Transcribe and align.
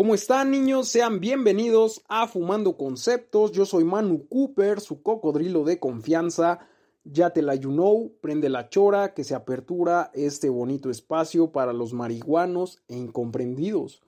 ¿Cómo 0.00 0.14
están 0.14 0.50
niños? 0.50 0.88
Sean 0.88 1.20
bienvenidos 1.20 2.02
a 2.08 2.26
Fumando 2.26 2.78
Conceptos. 2.78 3.52
Yo 3.52 3.66
soy 3.66 3.84
Manu 3.84 4.26
Cooper, 4.28 4.80
su 4.80 5.02
cocodrilo 5.02 5.62
de 5.62 5.78
confianza. 5.78 6.60
Ya 7.04 7.34
te 7.34 7.42
la 7.42 7.54
you 7.54 7.68
know, 7.68 8.10
prende 8.22 8.48
la 8.48 8.70
chora 8.70 9.12
que 9.12 9.24
se 9.24 9.34
apertura 9.34 10.10
este 10.14 10.48
bonito 10.48 10.88
espacio 10.88 11.52
para 11.52 11.74
los 11.74 11.92
marihuanos 11.92 12.82
e 12.88 12.96
incomprendidos. 12.96 14.00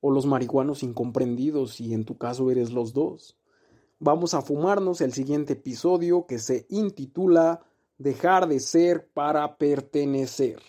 O 0.00 0.10
los 0.10 0.26
marihuanos 0.26 0.82
incomprendidos 0.82 1.74
si 1.74 1.94
en 1.94 2.04
tu 2.04 2.18
caso 2.18 2.50
eres 2.50 2.72
los 2.72 2.92
dos. 2.92 3.38
Vamos 4.00 4.34
a 4.34 4.42
fumarnos 4.42 5.00
el 5.00 5.12
siguiente 5.12 5.52
episodio 5.52 6.26
que 6.26 6.40
se 6.40 6.66
intitula 6.70 7.60
Dejar 7.98 8.48
de 8.48 8.58
ser 8.58 9.06
para 9.14 9.58
pertenecer. 9.58 10.60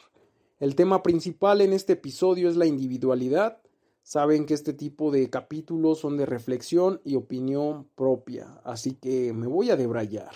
El 0.60 0.76
tema 0.76 1.02
principal 1.02 1.62
en 1.62 1.74
este 1.74 1.94
episodio 1.94 2.48
es 2.48 2.56
la 2.56 2.68
individualidad 2.68 3.60
Saben 4.08 4.46
que 4.46 4.54
este 4.54 4.72
tipo 4.72 5.12
de 5.12 5.30
capítulos 5.30 6.00
son 6.00 6.16
de 6.16 6.26
reflexión 6.26 7.02
y 7.04 7.18
opinión 7.18 7.90
propia, 7.94 8.62
así 8.64 8.94
que 8.94 9.34
me 9.34 9.48
voy 9.48 9.70
a 9.70 9.76
debrayar. 9.76 10.32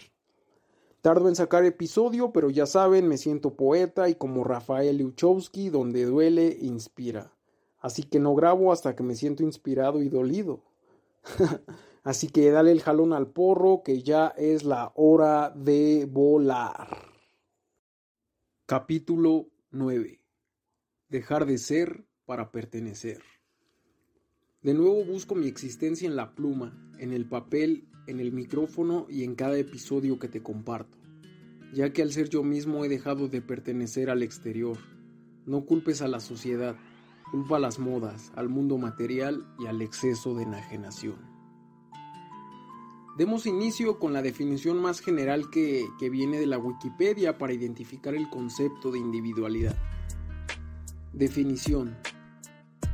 Tardo 1.00 1.30
en 1.30 1.38
sacar 1.38 1.64
episodio, 1.64 2.34
pero 2.34 2.50
ya 2.50 2.66
saben, 2.66 3.08
me 3.08 3.18
siento 3.18 3.56
poeta 3.56 4.10
y 4.10 4.16
como 4.16 4.44
Rafael 4.44 4.98
Liuchowski, 4.98 5.70
donde 5.70 6.04
duele, 6.04 6.58
inspira. 6.60 7.32
Así 7.80 8.04
que 8.04 8.20
no 8.20 8.36
grabo 8.36 8.74
hasta 8.74 8.94
que 8.94 9.04
me 9.04 9.16
siento 9.16 9.42
inspirado 9.42 10.02
y 10.02 10.10
dolido. 10.10 10.66
Así 12.04 12.28
que 12.28 12.52
dale 12.52 12.74
el 12.74 12.82
jalón 12.82 13.14
al 13.14 13.28
porro, 13.28 13.84
que 13.84 14.04
ya 14.04 14.34
es 14.36 14.66
la 14.66 14.92
hora 14.96 15.50
de 15.52 16.10
volar. 16.12 16.90
Capítulo 18.66 19.48
9. 19.70 20.20
Dejar 21.08 21.46
de 21.46 21.58
ser 21.58 22.04
para 22.26 22.52
pertenecer. 22.52 23.22
De 24.64 24.76
nuevo 24.76 25.04
busco 25.04 25.34
mi 25.34 25.48
existencia 25.48 26.08
en 26.08 26.16
la 26.16 26.36
pluma, 26.36 26.78
en 27.00 27.14
el 27.14 27.26
papel, 27.26 27.88
en 28.06 28.20
el 28.20 28.32
micrófono 28.32 29.08
y 29.10 29.24
en 29.24 29.34
cada 29.34 29.58
episodio 29.58 30.20
que 30.20 30.28
te 30.28 30.44
comparto, 30.44 31.00
ya 31.74 31.92
que 31.92 32.04
al 32.04 32.12
ser 32.12 32.30
yo 32.30 32.44
mismo 32.44 32.86
he 32.86 32.90
dejado 32.90 33.28
de 33.28 33.42
pertenecer 33.42 34.12
al 34.12 34.22
exterior. 34.22 34.78
No 35.48 35.66
culpes 35.66 36.04
a 36.04 36.08
la 36.08 36.20
sociedad, 36.20 36.76
culpa 37.32 37.56
a 37.56 37.60
las 37.60 37.80
modas, 37.80 38.32
al 38.36 38.50
mundo 38.50 38.78
material 38.78 39.48
y 39.58 39.66
al 39.66 39.82
exceso 39.82 40.36
de 40.36 40.44
enajenación. 40.44 41.16
Demos 43.18 43.48
inicio 43.48 43.98
con 43.98 44.14
la 44.14 44.22
definición 44.22 44.80
más 44.80 45.00
general 45.00 45.50
que, 45.50 45.88
que 46.00 46.12
viene 46.12 46.40
de 46.40 46.46
la 46.46 46.60
Wikipedia 46.60 47.40
para 47.40 47.54
identificar 47.54 48.14
el 48.14 48.30
concepto 48.30 48.92
de 48.92 49.00
individualidad. 49.00 49.76
Definición 51.14 51.98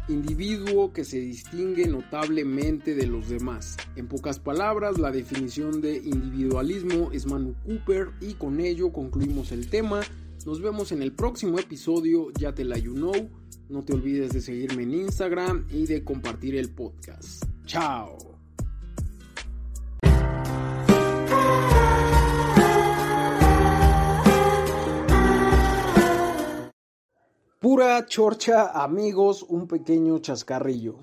individuo 0.08 0.94
que 0.94 1.04
se 1.04 1.20
distingue 1.20 1.88
notablemente 1.88 2.96
de 2.96 3.08
los 3.08 3.30
demás. 3.30 3.78
En 3.96 4.08
pocas 4.08 4.40
palabras, 4.40 4.98
la 4.98 5.12
definición 5.12 5.82
de 5.82 5.98
individualismo 5.98 7.12
es 7.12 7.26
Manu 7.26 7.56
Cooper 7.66 8.10
y 8.22 8.34
con 8.34 8.60
ello 8.60 8.92
concluimos 8.92 9.52
el 9.52 9.70
tema. 9.70 10.02
Nos 10.46 10.62
vemos 10.62 10.92
en 10.92 11.02
el 11.02 11.12
próximo 11.12 11.60
episodio, 11.60 12.32
ya 12.40 12.54
te 12.54 12.64
la 12.64 12.78
you 12.78 12.94
know. 12.94 13.30
No 13.70 13.84
te 13.84 13.94
olvides 13.94 14.32
de 14.32 14.42
seguirme 14.42 14.84
en 14.84 14.94
Instagram 14.94 15.66
y 15.70 15.86
de 15.88 16.04
compartir 16.04 16.56
el 16.56 16.70
podcast. 16.70 17.44
Chao. 17.66 18.18
Pura 27.70 28.06
chorcha, 28.06 28.82
amigos, 28.82 29.46
un 29.50 29.68
pequeño 29.68 30.20
chascarrillo. 30.20 30.96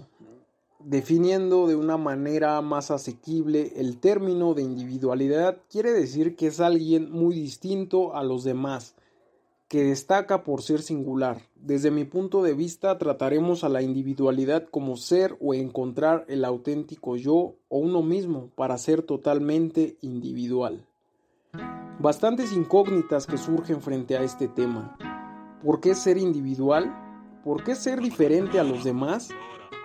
Definiendo 0.78 1.66
de 1.66 1.76
una 1.76 1.98
manera 1.98 2.58
más 2.62 2.90
asequible 2.90 3.74
el 3.76 4.00
término 4.00 4.54
de 4.54 4.62
individualidad, 4.62 5.58
quiere 5.68 5.92
decir 5.92 6.36
que 6.36 6.46
es 6.46 6.60
alguien 6.60 7.12
muy 7.12 7.34
distinto 7.34 8.16
a 8.16 8.22
los 8.22 8.44
demás, 8.44 8.94
que 9.68 9.84
destaca 9.84 10.42
por 10.42 10.62
ser 10.62 10.80
singular. 10.80 11.42
Desde 11.54 11.90
mi 11.90 12.04
punto 12.06 12.42
de 12.42 12.54
vista, 12.54 12.96
trataremos 12.96 13.62
a 13.62 13.68
la 13.68 13.82
individualidad 13.82 14.64
como 14.70 14.96
ser 14.96 15.36
o 15.42 15.52
encontrar 15.52 16.24
el 16.28 16.46
auténtico 16.46 17.16
yo 17.16 17.56
o 17.68 17.76
uno 17.76 18.00
mismo 18.00 18.48
para 18.54 18.78
ser 18.78 19.02
totalmente 19.02 19.98
individual. 20.00 20.86
Bastantes 21.98 22.54
incógnitas 22.54 23.26
que 23.26 23.36
surgen 23.36 23.82
frente 23.82 24.16
a 24.16 24.22
este 24.22 24.48
tema. 24.48 24.96
¿Por 25.64 25.80
qué 25.80 25.94
ser 25.94 26.18
individual? 26.18 26.94
¿Por 27.42 27.64
qué 27.64 27.74
ser 27.74 28.02
diferente 28.02 28.60
a 28.60 28.64
los 28.64 28.84
demás? 28.84 29.30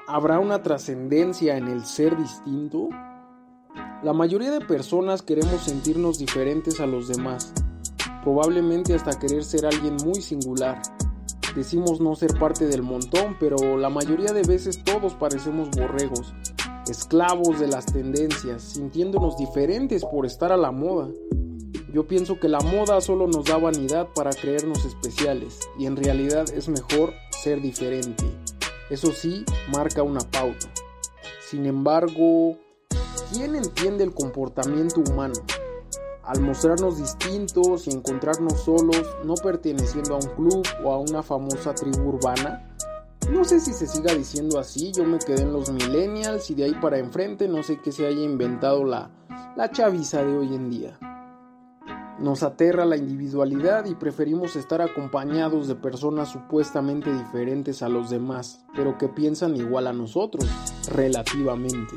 ¿Habrá 0.07 0.37
una 0.37 0.61
trascendencia 0.61 1.55
en 1.55 1.69
el 1.69 1.85
ser 1.85 2.17
distinto? 2.17 2.89
La 4.03 4.11
mayoría 4.11 4.51
de 4.51 4.59
personas 4.59 5.21
queremos 5.21 5.61
sentirnos 5.61 6.19
diferentes 6.19 6.81
a 6.81 6.85
los 6.85 7.07
demás, 7.07 7.53
probablemente 8.25 8.93
hasta 8.93 9.17
querer 9.17 9.45
ser 9.45 9.65
alguien 9.65 9.95
muy 10.03 10.15
singular. 10.21 10.81
Decimos 11.55 12.01
no 12.01 12.13
ser 12.13 12.37
parte 12.37 12.67
del 12.67 12.83
montón, 12.83 13.37
pero 13.39 13.77
la 13.77 13.89
mayoría 13.89 14.33
de 14.33 14.43
veces 14.43 14.83
todos 14.83 15.13
parecemos 15.13 15.69
borregos, 15.71 16.33
esclavos 16.89 17.57
de 17.57 17.67
las 17.67 17.85
tendencias, 17.85 18.63
sintiéndonos 18.63 19.37
diferentes 19.37 20.03
por 20.03 20.25
estar 20.25 20.51
a 20.51 20.57
la 20.57 20.71
moda. 20.71 21.07
Yo 21.93 22.05
pienso 22.05 22.39
que 22.39 22.47
la 22.47 22.59
moda 22.59 23.01
solo 23.01 23.25
nos 23.25 23.45
da 23.45 23.57
vanidad 23.57 24.09
para 24.13 24.29
creernos 24.29 24.85
especiales 24.85 25.59
y 25.79 25.87
en 25.87 25.95
realidad 25.95 26.45
es 26.53 26.69
mejor 26.69 27.13
ser 27.31 27.61
diferente. 27.61 28.25
Eso 28.91 29.11
sí, 29.11 29.43
marca 29.71 30.03
una 30.03 30.19
pauta. 30.19 30.67
Sin 31.49 31.65
embargo, 31.65 32.57
¿quién 33.33 33.55
entiende 33.55 34.03
el 34.03 34.13
comportamiento 34.13 35.01
humano? 35.01 35.33
Al 36.23 36.41
mostrarnos 36.41 36.99
distintos 36.99 37.87
y 37.87 37.91
encontrarnos 37.91 38.61
solos, 38.61 39.03
no 39.23 39.33
perteneciendo 39.33 40.13
a 40.13 40.17
un 40.17 40.29
club 40.35 40.67
o 40.83 40.91
a 40.91 40.99
una 40.99 41.23
famosa 41.23 41.73
tribu 41.73 42.09
urbana, 42.09 42.75
no 43.31 43.43
sé 43.43 43.59
si 43.59 43.73
se 43.73 43.87
siga 43.87 44.13
diciendo 44.13 44.59
así, 44.59 44.91
yo 44.91 45.05
me 45.05 45.17
quedé 45.17 45.41
en 45.41 45.53
los 45.53 45.71
millennials 45.71 46.51
y 46.51 46.55
de 46.55 46.65
ahí 46.65 46.75
para 46.79 46.99
enfrente 46.99 47.47
no 47.47 47.63
sé 47.63 47.79
qué 47.81 47.91
se 47.91 48.05
haya 48.05 48.21
inventado 48.21 48.83
la, 48.83 49.09
la 49.55 49.71
chaviza 49.71 50.23
de 50.23 50.37
hoy 50.37 50.53
en 50.53 50.69
día. 50.69 50.99
Nos 52.21 52.43
aterra 52.43 52.83
la 52.83 52.97
individualidad 52.97 53.85
y 53.85 53.95
preferimos 53.95 54.57
estar 54.57 54.81
acompañados 54.81 55.69
de 55.69 55.75
personas 55.75 56.29
supuestamente 56.29 57.13
diferentes 57.13 57.81
a 57.81 57.87
los 57.87 58.09
demás, 58.09 58.65
pero 58.75 58.97
que 58.97 59.07
piensan 59.07 59.55
igual 59.55 59.87
a 59.87 59.93
nosotros, 59.93 60.45
relativamente. 60.93 61.95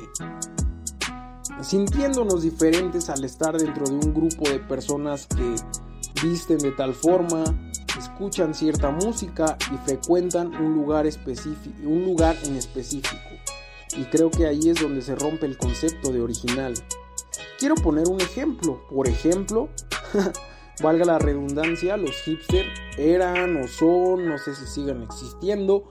Sintiéndonos 1.60 2.42
diferentes 2.42 3.10
al 3.10 3.24
estar 3.24 3.58
dentro 3.58 3.84
de 3.84 3.94
un 3.94 4.14
grupo 4.14 4.48
de 4.48 4.60
personas 4.60 5.26
que 5.26 5.56
visten 6.22 6.58
de 6.58 6.70
tal 6.70 6.94
forma, 6.94 7.42
escuchan 7.98 8.54
cierta 8.54 8.92
música 8.92 9.56
y 9.72 9.76
frecuentan 9.78 10.54
un 10.54 10.72
lugar, 10.72 11.04
un 11.84 12.04
lugar 12.04 12.36
en 12.44 12.56
específico. 12.56 13.28
Y 13.96 14.04
creo 14.04 14.30
que 14.30 14.46
ahí 14.46 14.68
es 14.68 14.80
donde 14.80 15.02
se 15.02 15.16
rompe 15.16 15.46
el 15.46 15.58
concepto 15.58 16.12
de 16.12 16.20
original. 16.20 16.74
Quiero 17.58 17.74
poner 17.74 18.08
un 18.08 18.20
ejemplo. 18.20 18.80
Por 18.88 19.08
ejemplo, 19.08 19.68
valga 20.82 21.04
la 21.04 21.18
redundancia, 21.18 21.96
los 21.96 22.14
hipsters 22.22 22.68
eran 22.96 23.56
o 23.56 23.68
son, 23.68 24.28
no 24.28 24.38
sé 24.38 24.54
si 24.54 24.66
sigan 24.66 25.02
existiendo, 25.02 25.88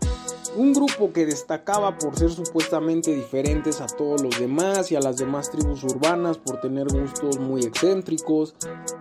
un 0.56 0.74
grupo 0.74 1.14
que 1.14 1.26
destacaba 1.26 1.98
por 1.98 2.18
ser 2.18 2.30
supuestamente 2.30 3.16
diferentes 3.16 3.80
a 3.80 3.88
todos 3.88 4.22
los 4.22 4.38
demás 4.40 4.92
y 4.92 4.96
a 4.96 5.00
las 5.00 5.18
demás 5.18 5.50
tribus 5.50 5.84
urbanas 5.84 6.38
por 6.38 6.60
tener 6.60 6.88
gustos 6.88 7.40
muy 7.40 7.62
excéntricos 7.62 8.56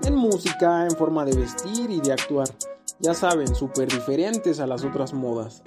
en 0.04 0.14
música, 0.14 0.84
en 0.84 0.92
forma 0.92 1.24
de 1.24 1.36
vestir 1.36 1.90
y 1.90 2.00
de 2.00 2.12
actuar. 2.12 2.48
Ya 3.00 3.14
saben, 3.14 3.54
súper 3.54 3.88
diferentes 3.88 4.60
a 4.60 4.66
las 4.66 4.84
otras 4.84 5.12
modas. 5.12 5.62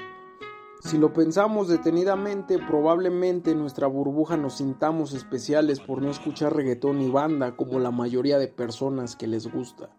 Si 0.86 0.98
lo 0.98 1.14
pensamos 1.14 1.70
detenidamente, 1.70 2.60
probablemente 2.60 3.52
en 3.52 3.60
nuestra 3.60 3.88
burbuja 3.88 4.36
nos 4.36 4.58
sintamos 4.58 5.14
especiales 5.14 5.80
por 5.80 6.02
no 6.02 6.12
escuchar 6.12 6.54
reggaetón 6.54 7.02
y 7.02 7.10
banda 7.10 7.56
como 7.56 7.80
la 7.80 7.90
mayoría 7.90 8.38
de 8.38 8.50
personas 8.50 9.16
que 9.16 9.26
les 9.26 9.50
gusta. 9.50 9.90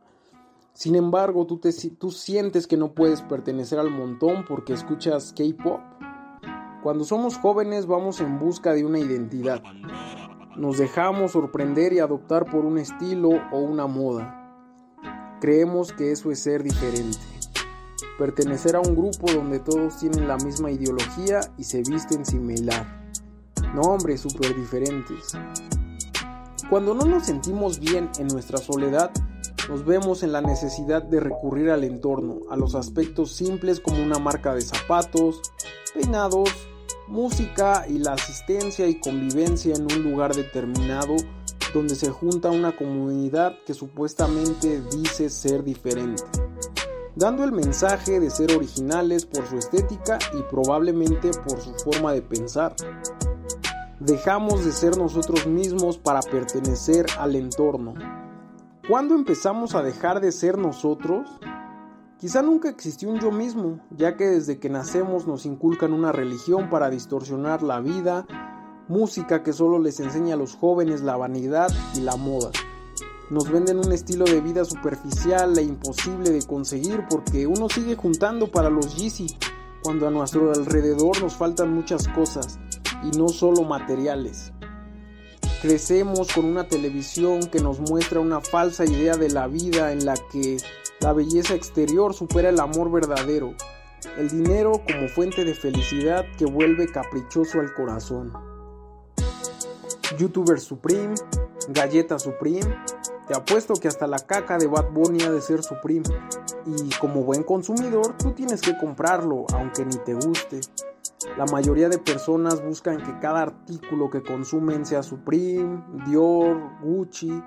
Sin 0.74 0.94
embargo, 0.94 1.46
tú, 1.46 1.58
te, 1.58 1.72
tú 1.98 2.10
sientes 2.10 2.66
que 2.66 2.76
no 2.76 2.92
puedes 2.92 3.22
pertenecer 3.22 3.78
al 3.78 3.90
montón 3.90 4.44
porque 4.46 4.74
escuchas 4.74 5.32
K-Pop. 5.32 5.80
Cuando 6.82 7.04
somos 7.04 7.38
jóvenes 7.38 7.86
vamos 7.86 8.20
en 8.20 8.38
busca 8.38 8.74
de 8.74 8.84
una 8.84 8.98
identidad. 8.98 9.62
Nos 10.54 10.76
dejamos 10.76 11.32
sorprender 11.32 11.94
y 11.94 12.00
adoptar 12.00 12.44
por 12.50 12.66
un 12.66 12.76
estilo 12.76 13.30
o 13.52 13.58
una 13.58 13.86
moda. 13.86 15.38
Creemos 15.40 15.94
que 15.94 16.12
eso 16.12 16.30
es 16.30 16.40
ser 16.40 16.62
diferente 16.62 17.33
pertenecer 18.18 18.76
a 18.76 18.80
un 18.80 18.94
grupo 18.94 19.30
donde 19.32 19.60
todos 19.60 19.98
tienen 19.98 20.28
la 20.28 20.36
misma 20.36 20.70
ideología 20.70 21.40
y 21.56 21.64
se 21.64 21.82
visten 21.82 22.24
similar. 22.24 23.04
Nombres 23.74 24.20
súper 24.20 24.54
diferentes. 24.54 25.32
Cuando 26.70 26.94
no 26.94 27.04
nos 27.04 27.26
sentimos 27.26 27.78
bien 27.78 28.10
en 28.18 28.28
nuestra 28.28 28.58
soledad, 28.58 29.10
nos 29.68 29.84
vemos 29.84 30.22
en 30.22 30.32
la 30.32 30.40
necesidad 30.40 31.02
de 31.02 31.20
recurrir 31.20 31.70
al 31.70 31.84
entorno, 31.84 32.40
a 32.50 32.56
los 32.56 32.74
aspectos 32.74 33.32
simples 33.32 33.80
como 33.80 34.02
una 34.02 34.18
marca 34.18 34.54
de 34.54 34.60
zapatos, 34.60 35.40
peinados, 35.94 36.50
música 37.08 37.86
y 37.88 37.98
la 37.98 38.12
asistencia 38.12 38.86
y 38.86 39.00
convivencia 39.00 39.74
en 39.74 39.82
un 39.82 40.02
lugar 40.02 40.34
determinado 40.34 41.16
donde 41.74 41.96
se 41.96 42.08
junta 42.10 42.50
una 42.50 42.76
comunidad 42.76 43.56
que 43.66 43.74
supuestamente 43.74 44.80
dice 44.92 45.28
ser 45.28 45.64
diferente, 45.64 46.22
dando 47.16 47.44
el 47.44 47.52
mensaje 47.52 48.18
de 48.18 48.30
ser 48.30 48.54
originales 48.54 49.24
por 49.26 49.46
su 49.46 49.56
estética 49.56 50.18
y 50.32 50.42
probablemente 50.50 51.30
por 51.46 51.60
su 51.60 51.72
forma 51.74 52.12
de 52.12 52.22
pensar. 52.22 52.74
Dejamos 54.00 54.64
de 54.64 54.72
ser 54.72 54.98
nosotros 54.98 55.46
mismos 55.46 55.98
para 55.98 56.20
pertenecer 56.20 57.06
al 57.18 57.36
entorno. 57.36 57.94
¿Cuándo 58.88 59.14
empezamos 59.14 59.74
a 59.74 59.82
dejar 59.82 60.20
de 60.20 60.32
ser 60.32 60.58
nosotros? 60.58 61.28
Quizá 62.18 62.42
nunca 62.42 62.68
existió 62.68 63.08
un 63.08 63.20
yo 63.20 63.30
mismo, 63.30 63.80
ya 63.90 64.16
que 64.16 64.24
desde 64.24 64.58
que 64.58 64.68
nacemos 64.68 65.26
nos 65.26 65.46
inculcan 65.46 65.92
una 65.92 66.12
religión 66.12 66.68
para 66.70 66.90
distorsionar 66.90 67.62
la 67.62 67.80
vida, 67.80 68.26
música 68.88 69.42
que 69.42 69.52
solo 69.52 69.78
les 69.78 70.00
enseña 70.00 70.34
a 70.34 70.38
los 70.38 70.54
jóvenes 70.54 71.02
la 71.02 71.16
vanidad 71.16 71.70
y 71.94 72.00
la 72.00 72.16
moda. 72.16 72.50
Nos 73.30 73.50
venden 73.50 73.78
un 73.78 73.90
estilo 73.92 74.26
de 74.26 74.40
vida 74.40 74.64
superficial 74.64 75.56
e 75.56 75.62
imposible 75.62 76.30
de 76.30 76.46
conseguir 76.46 77.04
porque 77.08 77.46
uno 77.46 77.68
sigue 77.70 77.96
juntando 77.96 78.50
para 78.50 78.68
los 78.68 78.96
Yeezy, 78.96 79.38
cuando 79.82 80.06
a 80.06 80.10
nuestro 80.10 80.52
alrededor 80.52 81.20
nos 81.22 81.34
faltan 81.34 81.74
muchas 81.74 82.06
cosas, 82.08 82.58
y 83.02 83.16
no 83.16 83.28
solo 83.28 83.62
materiales. 83.62 84.52
Crecemos 85.62 86.30
con 86.34 86.44
una 86.44 86.68
televisión 86.68 87.46
que 87.46 87.60
nos 87.60 87.80
muestra 87.80 88.20
una 88.20 88.42
falsa 88.42 88.84
idea 88.84 89.16
de 89.16 89.30
la 89.30 89.46
vida 89.46 89.92
en 89.92 90.04
la 90.04 90.14
que 90.30 90.58
la 91.00 91.14
belleza 91.14 91.54
exterior 91.54 92.12
supera 92.12 92.50
el 92.50 92.60
amor 92.60 92.92
verdadero, 92.92 93.54
el 94.18 94.28
dinero 94.28 94.82
como 94.86 95.08
fuente 95.08 95.44
de 95.44 95.54
felicidad 95.54 96.26
que 96.36 96.44
vuelve 96.44 96.92
caprichoso 96.92 97.60
al 97.60 97.72
corazón. 97.72 98.32
YouTuber 100.18 100.60
Supreme, 100.60 101.14
Galleta 101.70 102.18
Supreme, 102.18 102.76
te 103.26 103.34
apuesto 103.34 103.74
que 103.74 103.88
hasta 103.88 104.06
la 104.06 104.18
caca 104.18 104.58
de 104.58 104.66
Bad 104.66 104.90
Bunny 104.92 105.22
ha 105.22 105.30
de 105.30 105.40
ser 105.40 105.62
Supreme. 105.62 106.04
Y 106.66 106.90
como 106.98 107.22
buen 107.22 107.42
consumidor, 107.42 108.16
tú 108.18 108.32
tienes 108.32 108.60
que 108.60 108.76
comprarlo, 108.76 109.46
aunque 109.52 109.84
ni 109.84 109.96
te 109.96 110.14
guste. 110.14 110.60
La 111.36 111.46
mayoría 111.46 111.88
de 111.88 111.98
personas 111.98 112.62
buscan 112.62 112.98
que 112.98 113.18
cada 113.18 113.42
artículo 113.42 114.10
que 114.10 114.22
consumen 114.22 114.84
sea 114.84 115.02
Supreme, 115.02 115.82
Dior, 116.06 116.60
Gucci, 116.82 117.42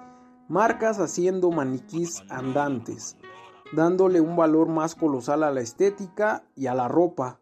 marcas 0.48 1.00
haciendo 1.00 1.52
maniquís 1.52 2.24
andantes 2.30 3.18
dándole 3.74 4.22
un 4.22 4.36
valor 4.36 4.68
más 4.68 4.96
colosal 4.96 5.44
a 5.44 5.52
la 5.52 5.62
estética 5.62 6.44
y 6.56 6.68
a 6.68 6.74
la 6.74 6.88
ropa. 6.88 7.40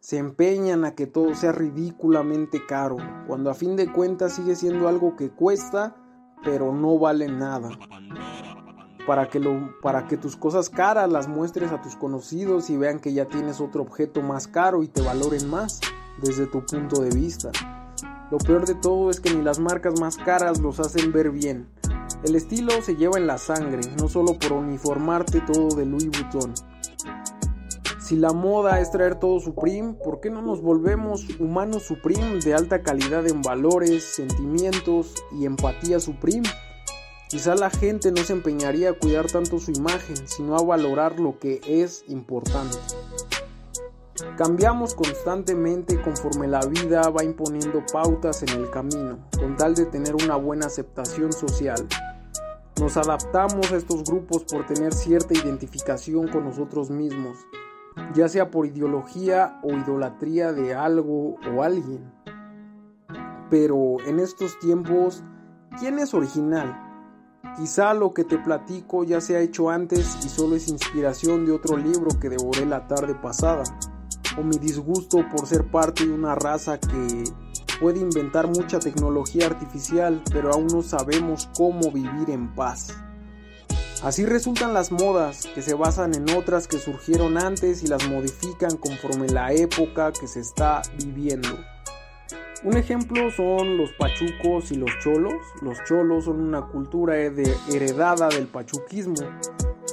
Se 0.00 0.18
empeñan 0.18 0.84
a 0.84 0.94
que 0.94 1.06
todo 1.06 1.34
sea 1.34 1.52
ridículamente 1.52 2.64
caro, 2.64 2.96
cuando 3.26 3.50
a 3.50 3.54
fin 3.54 3.76
de 3.76 3.92
cuentas 3.92 4.34
sigue 4.34 4.54
siendo 4.54 4.88
algo 4.88 5.16
que 5.16 5.30
cuesta, 5.30 5.96
pero 6.44 6.72
no 6.72 6.98
vale 6.98 7.28
nada. 7.28 7.70
Para 9.06 9.28
que, 9.28 9.40
para 9.82 10.06
que 10.06 10.16
tus 10.16 10.36
cosas 10.36 10.68
caras 10.68 11.10
las 11.10 11.28
muestres 11.28 11.72
a 11.72 11.80
tus 11.80 11.96
conocidos 11.96 12.68
y 12.68 12.76
vean 12.76 13.00
que 13.00 13.12
ya 13.12 13.24
tienes 13.24 13.60
otro 13.60 13.82
objeto 13.82 14.20
más 14.22 14.46
caro 14.46 14.82
y 14.82 14.88
te 14.88 15.00
valoren 15.00 15.48
más 15.48 15.80
desde 16.20 16.46
tu 16.46 16.64
punto 16.66 17.00
de 17.00 17.10
vista. 17.10 17.50
Lo 18.30 18.36
peor 18.38 18.66
de 18.66 18.74
todo 18.74 19.08
es 19.08 19.20
que 19.20 19.32
ni 19.32 19.42
las 19.42 19.58
marcas 19.58 19.98
más 19.98 20.18
caras 20.18 20.60
los 20.60 20.78
hacen 20.80 21.12
ver 21.12 21.30
bien, 21.30 21.66
el 22.24 22.34
estilo 22.34 22.82
se 22.82 22.96
lleva 22.96 23.16
en 23.16 23.28
la 23.28 23.38
sangre, 23.38 23.80
no 23.96 24.08
solo 24.08 24.36
por 24.38 24.52
uniformarte 24.52 25.40
todo 25.40 25.76
de 25.76 25.86
Louis 25.86 26.10
Vuitton. 26.10 26.52
Si 28.08 28.16
la 28.16 28.32
moda 28.32 28.80
es 28.80 28.90
traer 28.90 29.16
todo 29.16 29.38
Supreme, 29.38 29.92
¿por 30.02 30.20
qué 30.20 30.30
no 30.30 30.40
nos 30.40 30.62
volvemos 30.62 31.28
humanos 31.38 31.82
Supreme 31.82 32.40
de 32.40 32.54
alta 32.54 32.82
calidad 32.82 33.28
en 33.28 33.42
valores, 33.42 34.02
sentimientos 34.02 35.12
y 35.38 35.44
empatía 35.44 36.00
Supreme? 36.00 36.48
Quizá 37.28 37.54
la 37.54 37.68
gente 37.68 38.10
no 38.10 38.24
se 38.24 38.32
empeñaría 38.32 38.88
a 38.88 38.92
cuidar 38.94 39.30
tanto 39.30 39.58
su 39.58 39.72
imagen, 39.72 40.16
sino 40.26 40.56
a 40.56 40.62
valorar 40.62 41.20
lo 41.20 41.38
que 41.38 41.60
es 41.66 42.02
importante. 42.08 42.78
Cambiamos 44.38 44.94
constantemente 44.94 46.00
conforme 46.00 46.48
la 46.48 46.60
vida 46.60 47.10
va 47.10 47.24
imponiendo 47.24 47.84
pautas 47.92 48.42
en 48.42 48.58
el 48.58 48.70
camino, 48.70 49.18
con 49.38 49.58
tal 49.58 49.74
de 49.74 49.84
tener 49.84 50.14
una 50.14 50.36
buena 50.36 50.64
aceptación 50.64 51.30
social. 51.30 51.86
Nos 52.80 52.96
adaptamos 52.96 53.70
a 53.70 53.76
estos 53.76 54.02
grupos 54.04 54.44
por 54.44 54.64
tener 54.64 54.94
cierta 54.94 55.34
identificación 55.34 56.28
con 56.28 56.44
nosotros 56.44 56.88
mismos, 56.88 57.36
ya 58.14 58.28
sea 58.28 58.50
por 58.50 58.66
ideología 58.66 59.60
o 59.62 59.72
idolatría 59.72 60.52
de 60.52 60.74
algo 60.74 61.36
o 61.54 61.62
alguien. 61.62 62.12
Pero 63.50 63.96
en 64.06 64.20
estos 64.20 64.58
tiempos, 64.58 65.24
¿quién 65.78 65.98
es 65.98 66.14
original? 66.14 66.84
Quizá 67.56 67.94
lo 67.94 68.12
que 68.12 68.24
te 68.24 68.38
platico 68.38 69.04
ya 69.04 69.20
se 69.20 69.36
ha 69.36 69.40
hecho 69.40 69.70
antes 69.70 70.18
y 70.24 70.28
solo 70.28 70.56
es 70.56 70.68
inspiración 70.68 71.46
de 71.46 71.52
otro 71.52 71.76
libro 71.76 72.08
que 72.20 72.28
devoré 72.28 72.66
la 72.66 72.86
tarde 72.86 73.14
pasada, 73.14 73.64
o 74.38 74.42
mi 74.42 74.58
disgusto 74.58 75.24
por 75.30 75.46
ser 75.46 75.70
parte 75.70 76.06
de 76.06 76.12
una 76.12 76.34
raza 76.34 76.78
que 76.78 77.24
puede 77.80 78.00
inventar 78.00 78.46
mucha 78.48 78.78
tecnología 78.78 79.46
artificial, 79.46 80.22
pero 80.30 80.52
aún 80.52 80.66
no 80.66 80.82
sabemos 80.82 81.48
cómo 81.56 81.90
vivir 81.90 82.30
en 82.30 82.54
paz. 82.54 82.96
Así 84.02 84.24
resultan 84.24 84.74
las 84.74 84.92
modas, 84.92 85.48
que 85.54 85.60
se 85.60 85.74
basan 85.74 86.14
en 86.14 86.30
otras 86.36 86.68
que 86.68 86.78
surgieron 86.78 87.36
antes 87.36 87.82
y 87.82 87.88
las 87.88 88.08
modifican 88.08 88.76
conforme 88.76 89.28
la 89.28 89.52
época 89.52 90.12
que 90.12 90.28
se 90.28 90.38
está 90.38 90.82
viviendo. 90.98 91.48
Un 92.64 92.76
ejemplo 92.76 93.30
son 93.30 93.76
los 93.76 93.92
pachucos 93.92 94.70
y 94.70 94.76
los 94.76 94.90
cholos. 95.00 95.34
Los 95.62 95.78
cholos 95.84 96.26
son 96.26 96.40
una 96.40 96.66
cultura 96.66 97.16
heredada 97.16 98.28
del 98.28 98.46
pachuquismo, 98.46 99.14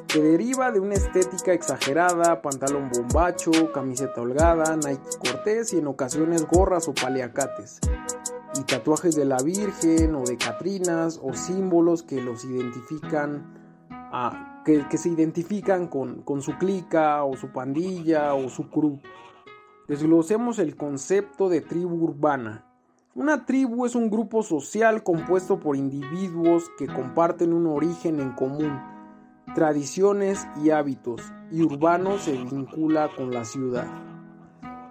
que 0.08 0.22
deriva 0.22 0.72
de 0.72 0.80
una 0.80 0.96
estética 0.96 1.54
exagerada, 1.54 2.42
pantalón 2.42 2.90
bombacho, 2.90 3.72
camiseta 3.72 4.22
holgada, 4.22 4.78
Nike 4.78 5.18
Cortés 5.20 5.74
y 5.74 5.80
en 5.80 5.88
ocasiones 5.88 6.46
gorras 6.46 6.88
o 6.88 6.94
paliacates, 6.94 7.80
y 8.56 8.64
tatuajes 8.64 9.16
de 9.16 9.26
la 9.26 9.38
Virgen 9.44 10.16
o 10.16 10.24
de 10.24 10.38
Catrinas 10.38 11.20
o 11.22 11.34
símbolos 11.34 12.02
que 12.02 12.22
los 12.22 12.46
identifican, 12.46 13.55
que, 14.64 14.98
se 14.98 15.10
identifican 15.10 15.88
con, 15.88 16.22
con 16.22 16.42
su 16.42 16.58
clica 16.58 17.24
o 17.24 17.36
su 17.36 17.52
pandilla 17.52 18.34
o 18.34 18.50
su 18.50 18.70
crew. 18.70 19.00
Desglosemos 19.88 20.60
el 20.60 20.76
concepto 20.76 21.50
de 21.50 21.62
tribu 21.62 22.04
urbana. 22.04 22.66
Una 23.14 23.46
tribu 23.46 23.86
es 23.86 23.96
un 23.96 24.10
grupo 24.10 24.44
social 24.44 25.04
compuesto 25.04 25.60
por 25.60 25.76
individuos 25.76 26.70
que 26.78 26.88
comparten 26.88 27.54
un 27.54 27.68
origen 27.68 28.20
en 28.20 28.32
común 28.32 28.78
tradiciones 29.54 30.48
y 30.62 30.72
hábitos, 30.72 31.22
y 31.50 31.62
urbano 31.62 32.18
se 32.18 32.34
vincula 32.34 33.10
con 33.16 33.32
la 33.32 33.46
ciudad. 33.46 33.88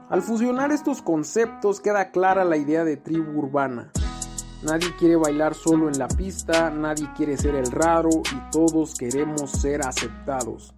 Al 0.09 0.23
fusionar 0.23 0.73
estos 0.73 1.03
conceptos 1.03 1.81
queda 1.81 2.11
clara 2.11 2.45
la 2.45 2.57
idea 2.57 2.85
de 2.85 2.97
tribu 2.97 3.39
urbana. 3.39 3.91
Nadie 4.65 4.97
quiere 4.99 5.17
bailar 5.17 5.55
solo 5.55 5.89
en 5.89 5.99
la 5.99 6.09
pista, 6.09 6.71
nadie 6.71 7.07
quiere 7.15 7.37
ser 7.37 7.55
el 7.55 7.71
raro 7.71 8.09
y 8.09 8.51
todos 8.51 8.95
queremos 8.95 9.51
ser 9.51 9.83
aceptados. 9.87 10.75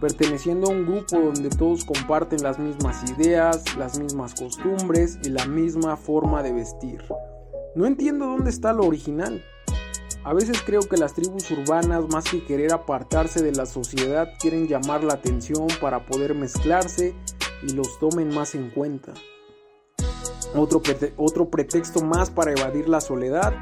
Perteneciendo 0.00 0.68
a 0.68 0.70
un 0.70 0.86
grupo 0.86 1.18
donde 1.18 1.48
todos 1.50 1.84
comparten 1.84 2.44
las 2.44 2.60
mismas 2.60 3.10
ideas, 3.10 3.76
las 3.76 3.98
mismas 3.98 4.34
costumbres 4.36 5.18
y 5.24 5.30
la 5.30 5.46
misma 5.46 5.96
forma 5.96 6.44
de 6.44 6.52
vestir. 6.52 7.02
No 7.74 7.86
entiendo 7.86 8.26
dónde 8.26 8.50
está 8.50 8.72
lo 8.72 8.84
original. 8.84 9.42
A 10.22 10.32
veces 10.32 10.62
creo 10.64 10.82
que 10.82 10.96
las 10.96 11.14
tribus 11.14 11.50
urbanas, 11.50 12.08
más 12.08 12.30
que 12.30 12.44
querer 12.44 12.72
apartarse 12.72 13.42
de 13.42 13.50
la 13.50 13.66
sociedad, 13.66 14.28
quieren 14.38 14.68
llamar 14.68 15.02
la 15.02 15.14
atención 15.14 15.66
para 15.80 16.06
poder 16.06 16.36
mezclarse 16.36 17.16
y 17.64 17.72
los 17.72 17.98
tomen 17.98 18.32
más 18.32 18.54
en 18.54 18.70
cuenta. 18.70 19.12
Otro, 20.54 20.82
otro 21.16 21.50
pretexto 21.50 22.00
más 22.00 22.30
para 22.30 22.52
evadir 22.52 22.88
la 22.88 23.00
soledad, 23.00 23.54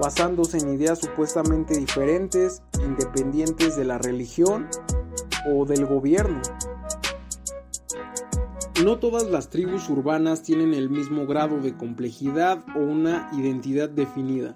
basándose 0.00 0.58
en 0.58 0.74
ideas 0.74 0.98
supuestamente 0.98 1.78
diferentes, 1.78 2.62
independientes 2.84 3.76
de 3.76 3.84
la 3.84 3.98
religión 3.98 4.68
o 5.50 5.64
del 5.64 5.86
gobierno. 5.86 6.40
No 8.84 8.98
todas 8.98 9.24
las 9.30 9.48
tribus 9.48 9.88
urbanas 9.88 10.42
tienen 10.42 10.74
el 10.74 10.90
mismo 10.90 11.26
grado 11.26 11.60
de 11.60 11.74
complejidad 11.74 12.62
o 12.76 12.80
una 12.80 13.30
identidad 13.32 13.88
definida. 13.88 14.54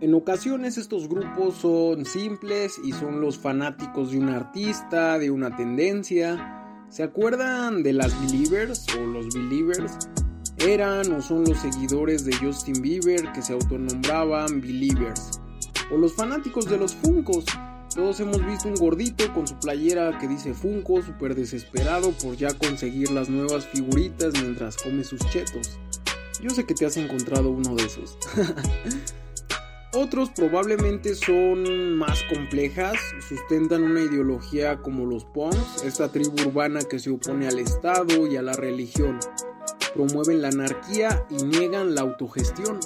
En 0.00 0.14
ocasiones 0.14 0.78
estos 0.78 1.08
grupos 1.08 1.56
son 1.56 2.04
simples 2.04 2.80
y 2.84 2.92
son 2.92 3.20
los 3.20 3.38
fanáticos 3.38 4.12
de 4.12 4.18
un 4.18 4.28
artista, 4.28 5.18
de 5.18 5.30
una 5.30 5.56
tendencia. 5.56 6.84
¿Se 6.88 7.02
acuerdan 7.02 7.82
de 7.82 7.92
las 7.92 8.12
Believers 8.20 8.86
o 8.96 9.06
los 9.06 9.34
Believers? 9.34 10.08
Eran 10.66 11.12
o 11.12 11.20
son 11.20 11.44
los 11.44 11.58
seguidores 11.58 12.24
de 12.24 12.36
Justin 12.36 12.80
Bieber 12.80 13.32
que 13.32 13.42
se 13.42 13.52
autonombraban 13.52 14.60
Believers. 14.60 15.40
O 15.90 15.96
los 15.96 16.14
fanáticos 16.14 16.66
de 16.66 16.78
los 16.78 16.94
Funcos, 16.94 17.44
Todos 17.94 18.20
hemos 18.20 18.46
visto 18.46 18.68
un 18.68 18.76
gordito 18.76 19.30
con 19.34 19.46
su 19.46 19.58
playera 19.58 20.18
que 20.18 20.28
dice 20.28 20.54
Funko, 20.54 21.02
súper 21.02 21.34
desesperado 21.34 22.12
por 22.12 22.36
ya 22.36 22.54
conseguir 22.54 23.10
las 23.10 23.28
nuevas 23.28 23.66
figuritas 23.66 24.32
mientras 24.40 24.76
come 24.76 25.04
sus 25.04 25.20
chetos. 25.30 25.78
Yo 26.40 26.50
sé 26.50 26.64
que 26.64 26.74
te 26.74 26.86
has 26.86 26.96
encontrado 26.96 27.50
uno 27.50 27.74
de 27.74 27.84
esos. 27.84 28.16
Otros 29.94 30.30
probablemente 30.30 31.14
son 31.14 31.96
más 31.96 32.22
complejas, 32.32 32.96
sustentan 33.28 33.82
una 33.82 34.00
ideología 34.00 34.78
como 34.78 35.04
los 35.04 35.26
Pons, 35.26 35.82
esta 35.84 36.10
tribu 36.10 36.34
urbana 36.48 36.80
que 36.88 36.98
se 36.98 37.10
opone 37.10 37.46
al 37.46 37.58
Estado 37.58 38.26
y 38.26 38.36
a 38.36 38.42
la 38.42 38.54
religión. 38.54 39.18
Promueven 39.94 40.42
la 40.42 40.48
anarquía 40.48 41.26
y 41.30 41.42
niegan 41.44 41.94
la 41.94 42.02
autogestión. 42.02 42.80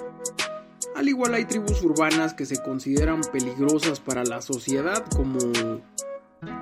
Al 0.96 1.08
igual 1.08 1.34
hay 1.34 1.44
tribus 1.44 1.82
urbanas 1.82 2.34
que 2.34 2.46
se 2.46 2.62
consideran 2.62 3.20
peligrosas 3.32 4.00
para 4.00 4.24
la 4.24 4.40
sociedad 4.40 5.04
como, 5.14 5.38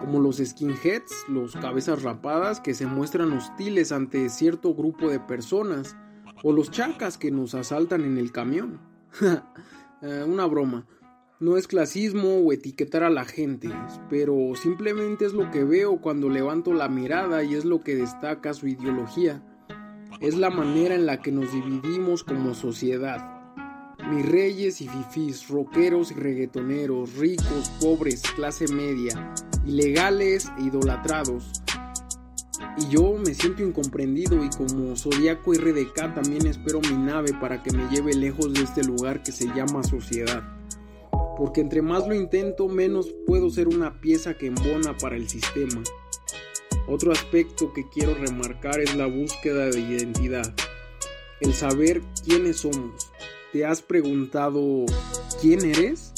como 0.00 0.20
los 0.20 0.38
skinheads, 0.38 1.26
los 1.28 1.54
cabezas 1.54 2.02
rapadas 2.02 2.60
que 2.60 2.74
se 2.74 2.86
muestran 2.86 3.32
hostiles 3.32 3.92
ante 3.92 4.28
cierto 4.28 4.74
grupo 4.74 5.08
de 5.08 5.20
personas, 5.20 5.96
o 6.42 6.52
los 6.52 6.70
chacas 6.70 7.16
que 7.16 7.30
nos 7.30 7.54
asaltan 7.54 8.02
en 8.04 8.18
el 8.18 8.32
camión. 8.32 8.80
Eh, 10.02 10.22
una 10.22 10.44
broma. 10.44 10.86
No 11.40 11.56
es 11.56 11.66
clasismo 11.66 12.36
o 12.40 12.52
etiquetar 12.52 13.04
a 13.04 13.08
la 13.08 13.24
gente, 13.24 13.70
pero 14.10 14.52
simplemente 14.54 15.24
es 15.24 15.32
lo 15.32 15.50
que 15.50 15.64
veo 15.64 16.02
cuando 16.02 16.28
levanto 16.28 16.74
la 16.74 16.90
mirada 16.90 17.42
y 17.42 17.54
es 17.54 17.64
lo 17.64 17.80
que 17.80 17.96
destaca 17.96 18.52
su 18.52 18.68
ideología. 18.68 19.42
Es 20.20 20.36
la 20.36 20.50
manera 20.50 20.94
en 20.94 21.06
la 21.06 21.20
que 21.20 21.32
nos 21.32 21.52
dividimos 21.52 22.24
como 22.24 22.54
sociedad. 22.54 23.42
Mis 24.10 24.24
reyes 24.26 24.80
y 24.80 24.88
fifís, 24.88 25.48
rockeros 25.48 26.12
y 26.12 26.14
reggaetoneros, 26.14 27.16
ricos, 27.16 27.70
pobres, 27.80 28.22
clase 28.36 28.68
media, 28.68 29.34
ilegales 29.66 30.50
e 30.58 30.64
idolatrados. 30.64 31.62
Y 32.76 32.88
yo 32.88 33.14
me 33.14 33.34
siento 33.34 33.62
incomprendido 33.62 34.42
y 34.44 34.50
como 34.50 34.96
Zodiaco 34.96 35.52
RDK 35.52 36.14
también 36.14 36.46
espero 36.46 36.80
mi 36.80 36.96
nave 36.96 37.32
para 37.40 37.62
que 37.62 37.72
me 37.72 37.88
lleve 37.88 38.14
lejos 38.14 38.52
de 38.54 38.62
este 38.62 38.84
lugar 38.84 39.22
que 39.22 39.32
se 39.32 39.46
llama 39.54 39.82
sociedad. 39.82 40.42
Porque 41.36 41.60
entre 41.60 41.82
más 41.82 42.06
lo 42.06 42.14
intento, 42.14 42.68
menos 42.68 43.12
puedo 43.26 43.50
ser 43.50 43.68
una 43.68 44.00
pieza 44.00 44.34
que 44.34 44.46
embona 44.46 44.96
para 44.96 45.16
el 45.16 45.28
sistema. 45.28 45.82
Otro 46.86 47.12
aspecto 47.12 47.72
que 47.72 47.88
quiero 47.88 48.14
remarcar 48.14 48.80
es 48.80 48.94
la 48.94 49.06
búsqueda 49.06 49.66
de 49.66 49.80
identidad. 49.80 50.54
El 51.40 51.54
saber 51.54 52.02
quiénes 52.24 52.58
somos 52.58 53.10
¿Te 53.54 53.64
has 53.64 53.82
preguntado 53.82 54.84
quién 55.40 55.64
eres? 55.64 56.12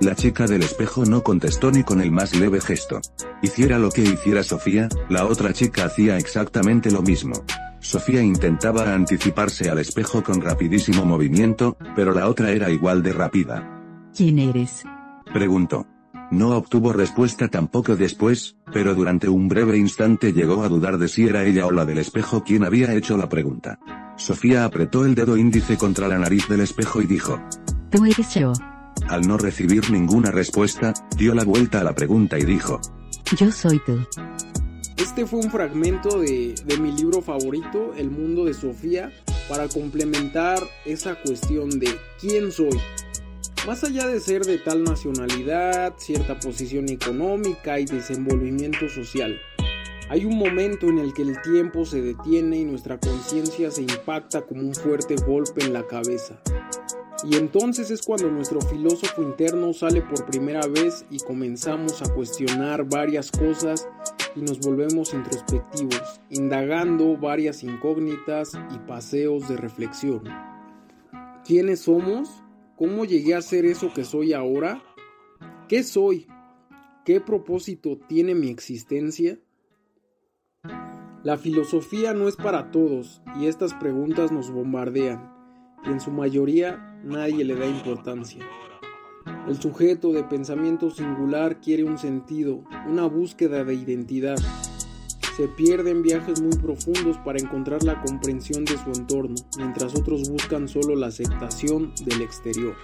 La 0.00 0.14
chica 0.14 0.46
del 0.46 0.62
espejo 0.62 1.04
no 1.04 1.24
contestó 1.24 1.72
ni 1.72 1.82
con 1.82 2.00
el 2.00 2.12
más 2.12 2.32
leve 2.32 2.60
gesto. 2.60 3.00
Hiciera 3.42 3.76
lo 3.80 3.90
que 3.90 4.02
hiciera 4.02 4.44
Sofía, 4.44 4.88
la 5.08 5.26
otra 5.26 5.52
chica 5.52 5.86
hacía 5.86 6.16
exactamente 6.16 6.92
lo 6.92 7.02
mismo. 7.02 7.32
Sofía 7.80 8.22
intentaba 8.22 8.94
anticiparse 8.94 9.68
al 9.68 9.80
espejo 9.80 10.22
con 10.22 10.40
rapidísimo 10.40 11.04
movimiento, 11.04 11.76
pero 11.96 12.14
la 12.14 12.28
otra 12.28 12.52
era 12.52 12.70
igual 12.70 13.02
de 13.02 13.14
rápida. 13.14 14.10
¿Quién 14.16 14.38
eres? 14.38 14.84
Preguntó. 15.32 15.88
No 16.30 16.56
obtuvo 16.56 16.92
respuesta 16.92 17.48
tampoco 17.48 17.96
después, 17.96 18.56
pero 18.72 18.94
durante 18.94 19.28
un 19.28 19.48
breve 19.48 19.76
instante 19.76 20.32
llegó 20.32 20.62
a 20.62 20.68
dudar 20.68 20.98
de 20.98 21.08
si 21.08 21.26
era 21.26 21.44
ella 21.44 21.66
o 21.66 21.70
la 21.70 21.84
del 21.84 21.98
espejo 21.98 22.44
quien 22.44 22.64
había 22.64 22.94
hecho 22.94 23.16
la 23.16 23.28
pregunta. 23.28 23.78
Sofía 24.16 24.64
apretó 24.64 25.04
el 25.04 25.14
dedo 25.14 25.36
índice 25.36 25.76
contra 25.76 26.08
la 26.08 26.18
nariz 26.18 26.48
del 26.48 26.60
espejo 26.60 27.00
y 27.00 27.06
dijo. 27.06 27.40
Tú 27.90 28.04
eres 28.04 28.34
yo. 28.34 28.52
Al 29.08 29.26
no 29.26 29.38
recibir 29.38 29.90
ninguna 29.90 30.30
respuesta, 30.30 30.92
dio 31.16 31.34
la 31.34 31.44
vuelta 31.44 31.80
a 31.80 31.84
la 31.84 31.94
pregunta 31.94 32.38
y 32.38 32.44
dijo. 32.44 32.80
Yo 33.36 33.50
soy 33.50 33.80
tú. 33.86 33.98
Este 34.96 35.26
fue 35.26 35.40
un 35.40 35.50
fragmento 35.50 36.20
de, 36.20 36.54
de 36.64 36.78
mi 36.78 36.92
libro 36.92 37.22
favorito, 37.22 37.92
El 37.96 38.10
mundo 38.10 38.44
de 38.44 38.54
Sofía, 38.54 39.10
para 39.48 39.66
complementar 39.68 40.58
esa 40.84 41.16
cuestión 41.16 41.70
de 41.80 41.88
quién 42.20 42.52
soy. 42.52 42.78
Más 43.66 43.84
allá 43.84 44.06
de 44.06 44.20
ser 44.20 44.42
de 44.46 44.56
tal 44.56 44.84
nacionalidad, 44.84 45.94
cierta 45.98 46.40
posición 46.40 46.88
económica 46.88 47.78
y 47.78 47.84
desenvolvimiento 47.84 48.88
social, 48.88 49.38
hay 50.08 50.24
un 50.24 50.38
momento 50.38 50.88
en 50.88 50.98
el 50.98 51.12
que 51.12 51.22
el 51.22 51.40
tiempo 51.42 51.84
se 51.84 52.00
detiene 52.00 52.58
y 52.58 52.64
nuestra 52.64 52.98
conciencia 52.98 53.70
se 53.70 53.82
impacta 53.82 54.40
como 54.40 54.62
un 54.62 54.74
fuerte 54.74 55.14
golpe 55.26 55.62
en 55.62 55.74
la 55.74 55.86
cabeza. 55.86 56.40
Y 57.22 57.36
entonces 57.36 57.90
es 57.90 58.00
cuando 58.00 58.30
nuestro 58.30 58.62
filósofo 58.62 59.22
interno 59.22 59.74
sale 59.74 60.00
por 60.00 60.24
primera 60.24 60.66
vez 60.66 61.04
y 61.10 61.18
comenzamos 61.18 62.00
a 62.00 62.12
cuestionar 62.14 62.84
varias 62.88 63.30
cosas 63.30 63.86
y 64.34 64.40
nos 64.40 64.58
volvemos 64.60 65.12
introspectivos, 65.12 66.20
indagando 66.30 67.18
varias 67.18 67.62
incógnitas 67.62 68.52
y 68.74 68.78
paseos 68.88 69.48
de 69.50 69.58
reflexión. 69.58 70.24
¿Quiénes 71.44 71.82
somos? 71.82 72.42
¿Cómo 72.80 73.04
llegué 73.04 73.34
a 73.34 73.42
ser 73.42 73.66
eso 73.66 73.92
que 73.92 74.04
soy 74.04 74.32
ahora? 74.32 74.82
¿Qué 75.68 75.82
soy? 75.82 76.26
¿Qué 77.04 77.20
propósito 77.20 77.98
tiene 78.08 78.34
mi 78.34 78.48
existencia? 78.48 79.38
La 81.22 81.36
filosofía 81.36 82.14
no 82.14 82.26
es 82.26 82.36
para 82.36 82.70
todos 82.70 83.20
y 83.38 83.48
estas 83.48 83.74
preguntas 83.74 84.32
nos 84.32 84.50
bombardean 84.50 85.30
y 85.84 85.90
en 85.90 86.00
su 86.00 86.10
mayoría 86.10 86.98
nadie 87.04 87.44
le 87.44 87.54
da 87.54 87.66
importancia. 87.66 88.48
El 89.46 89.60
sujeto 89.60 90.14
de 90.14 90.24
pensamiento 90.24 90.90
singular 90.90 91.60
quiere 91.60 91.84
un 91.84 91.98
sentido, 91.98 92.64
una 92.88 93.04
búsqueda 93.04 93.62
de 93.62 93.74
identidad. 93.74 94.38
Se 95.36 95.48
pierde 95.48 95.90
en 95.90 96.02
viajes 96.02 96.40
muy 96.40 96.56
profundos 96.56 97.16
para 97.18 97.38
encontrar 97.38 97.82
la 97.82 98.00
comprensión 98.02 98.64
de 98.64 98.76
su 98.76 98.90
entorno, 98.90 99.36
mientras 99.56 99.94
otros 99.94 100.28
buscan 100.28 100.68
solo 100.68 100.94
la 100.96 101.06
aceptación 101.06 101.92
del 102.04 102.22
exterior. 102.22 102.74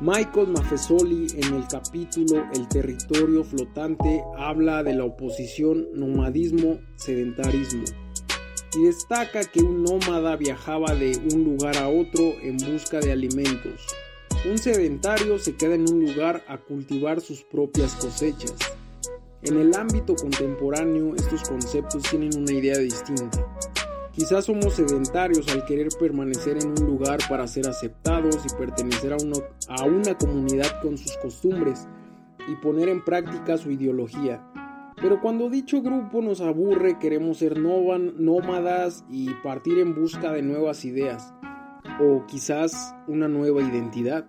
Michael 0.00 0.48
Maffesoli 0.48 1.26
en 1.34 1.54
el 1.54 1.66
capítulo 1.66 2.44
El 2.54 2.68
territorio 2.68 3.42
flotante 3.42 4.22
habla 4.36 4.84
de 4.84 4.94
la 4.94 5.04
oposición 5.04 5.88
nomadismo-sedentarismo 5.92 7.82
y 8.76 8.84
destaca 8.84 9.42
que 9.44 9.60
un 9.60 9.82
nómada 9.82 10.36
viajaba 10.36 10.94
de 10.94 11.18
un 11.32 11.42
lugar 11.42 11.76
a 11.78 11.88
otro 11.88 12.34
en 12.42 12.58
busca 12.58 13.00
de 13.00 13.10
alimentos. 13.10 13.86
Un 14.48 14.58
sedentario 14.58 15.38
se 15.40 15.56
queda 15.56 15.74
en 15.74 15.92
un 15.92 16.06
lugar 16.06 16.44
a 16.46 16.58
cultivar 16.58 17.20
sus 17.20 17.42
propias 17.42 17.94
cosechas. 17.96 18.54
En 19.42 19.56
el 19.56 19.74
ámbito 19.76 20.16
contemporáneo 20.16 21.14
estos 21.14 21.48
conceptos 21.48 22.02
tienen 22.10 22.36
una 22.36 22.52
idea 22.52 22.78
distinta. 22.78 23.46
Quizás 24.12 24.46
somos 24.46 24.74
sedentarios 24.74 25.46
al 25.46 25.64
querer 25.64 25.86
permanecer 25.96 26.58
en 26.60 26.70
un 26.70 26.86
lugar 26.86 27.20
para 27.28 27.46
ser 27.46 27.68
aceptados 27.68 28.36
y 28.44 28.56
pertenecer 28.56 29.12
a, 29.12 29.84
una 29.84 30.18
comunidad 30.18 30.82
con 30.82 30.98
sus 30.98 31.16
costumbres 31.18 31.86
y 32.48 32.56
poner 32.56 32.88
en 32.88 33.04
práctica 33.04 33.56
su 33.56 33.70
ideología. 33.70 34.44
Pero 35.00 35.20
cuando 35.20 35.48
dicho 35.48 35.82
grupo 35.82 36.20
nos 36.20 36.40
aburre, 36.40 36.98
queremos 36.98 37.38
ser 37.38 37.60
nómadas 37.60 39.04
y 39.08 39.30
partir 39.44 39.78
en 39.78 39.94
busca 39.94 40.32
de 40.32 40.42
nuevas 40.42 40.84
ideas, 40.84 41.32
o 42.00 42.26
quizás 42.26 42.96
una 43.06 43.28
nueva 43.28 43.62
identidad. 43.62 44.26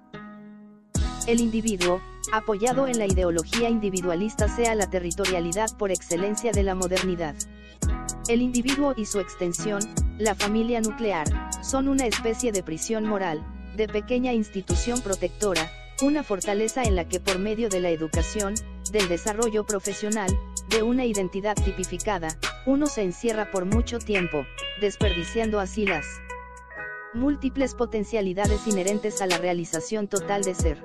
El 1.26 1.40
individuo, 1.40 2.00
apoyado 2.32 2.88
en 2.88 3.00
la 3.00 3.06
ideología 3.06 3.70
individualista, 3.70 4.48
sea 4.48 4.76
la 4.76 4.90
territorialidad 4.90 5.76
por 5.78 5.92
excelencia 5.92 6.52
de 6.52 6.64
la 6.64 6.76
modernidad. 6.76 7.36
El 8.28 8.42
individuo 8.42 8.94
y 8.96 9.06
su 9.06 9.20
extensión, 9.20 9.82
la 10.18 10.36
familia 10.36 10.82
nuclear, 10.82 11.28
son 11.64 11.88
una 11.88 12.06
especie 12.06 12.52
de 12.52 12.64
prisión 12.64 13.06
moral, 13.06 13.46
de 13.76 13.88
pequeña 13.88 14.34
institución 14.34 15.02
protectora, 15.02 15.72
una 16.02 16.24
fortaleza 16.24 16.84
en 16.84 16.96
la 16.96 17.08
que 17.08 17.20
por 17.20 17.40
medio 17.40 17.70
de 17.70 17.80
la 17.80 17.90
educación, 17.90 18.56
del 18.92 19.08
desarrollo 19.10 19.66
profesional, 19.66 20.30
de 20.70 20.84
una 20.84 21.06
identidad 21.06 21.56
tipificada, 21.56 22.38
uno 22.66 22.86
se 22.86 23.02
encierra 23.02 23.52
por 23.52 23.66
mucho 23.66 24.00
tiempo, 24.00 24.46
desperdiciando 24.82 25.60
así 25.60 25.86
las 25.86 26.06
múltiples 27.14 27.74
potencialidades 27.74 28.68
inherentes 28.68 29.22
a 29.22 29.28
la 29.28 29.38
realización 29.38 30.08
total 30.08 30.44
de 30.44 30.54
ser. 30.54 30.84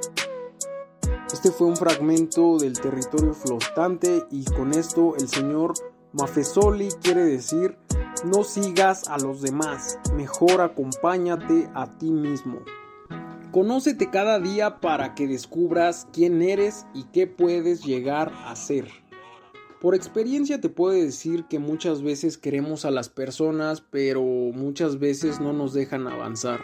Este 1.45 1.59
fue 1.59 1.67
un 1.67 1.77
fragmento 1.77 2.57
del 2.57 2.81
territorio 2.81 3.35
flotante 3.35 4.25
y 4.31 4.47
con 4.47 4.73
esto 4.73 5.15
el 5.15 5.29
señor 5.29 5.75
Mafesoli 6.15 6.89
quiere 7.03 7.23
decir 7.23 7.77
no 8.25 8.45
sigas 8.45 9.11
a 9.11 9.19
los 9.19 9.43
demás, 9.43 9.99
mejor 10.17 10.63
acompáñate 10.63 11.69
a 11.75 11.99
ti 11.99 12.11
mismo. 12.11 12.61
Conócete 13.53 14.09
cada 14.09 14.41
día 14.41 14.81
para 14.81 15.15
que 15.15 15.29
descubras 15.29 16.09
quién 16.15 16.41
eres 16.41 16.87
y 16.95 17.05
qué 17.13 17.27
puedes 17.27 17.85
llegar 17.85 18.33
a 18.47 18.57
ser. 18.57 18.89
Por 19.83 19.95
experiencia 19.95 20.63
te 20.63 20.71
puedo 20.71 20.95
decir 20.95 21.45
que 21.45 21.59
muchas 21.59 22.01
veces 22.01 22.39
queremos 22.39 22.87
a 22.87 22.91
las 22.91 23.11
personas, 23.11 23.83
pero 23.83 24.23
muchas 24.23 24.99
veces 24.99 25.41
no 25.41 25.53
nos 25.53 25.75
dejan 25.75 26.09
avanzar, 26.09 26.63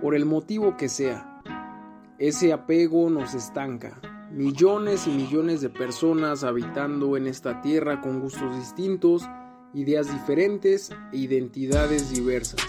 por 0.00 0.14
el 0.14 0.26
motivo 0.26 0.76
que 0.76 0.88
sea. 0.88 1.31
Ese 2.22 2.52
apego 2.52 3.10
nos 3.10 3.34
estanca, 3.34 4.00
Millones 4.30 5.08
y 5.08 5.10
millones 5.10 5.60
de 5.60 5.70
personas 5.70 6.44
habitando 6.44 7.16
en 7.16 7.26
esta 7.26 7.60
tierra 7.62 8.00
con 8.00 8.20
gustos 8.20 8.56
distintos, 8.56 9.24
ideas 9.74 10.06
diferentes 10.06 10.90
e 11.12 11.16
identidades 11.16 12.10
diversas. 12.10 12.64